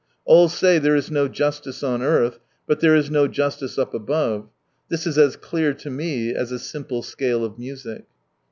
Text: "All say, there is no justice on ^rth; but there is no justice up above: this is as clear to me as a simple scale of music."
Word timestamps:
"All 0.25 0.49
say, 0.49 0.79
there 0.79 0.95
is 0.95 1.11
no 1.11 1.27
justice 1.27 1.83
on 1.83 1.99
^rth; 1.99 2.39
but 2.65 2.79
there 2.79 2.95
is 2.95 3.11
no 3.11 3.27
justice 3.27 3.77
up 3.77 3.93
above: 3.93 4.49
this 4.89 5.05
is 5.05 5.19
as 5.19 5.35
clear 5.35 5.75
to 5.75 5.91
me 5.91 6.33
as 6.33 6.51
a 6.51 6.57
simple 6.57 7.03
scale 7.03 7.45
of 7.45 7.59
music." 7.59 8.05